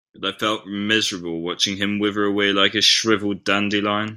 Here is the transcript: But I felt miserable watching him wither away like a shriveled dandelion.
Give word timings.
But 0.15 0.33
I 0.33 0.37
felt 0.39 0.65
miserable 0.65 1.41
watching 1.41 1.77
him 1.77 1.99
wither 1.99 2.23
away 2.23 2.51
like 2.53 2.73
a 2.73 2.81
shriveled 2.81 3.43
dandelion. 3.43 4.09